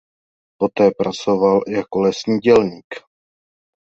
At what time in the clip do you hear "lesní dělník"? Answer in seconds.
2.01-2.85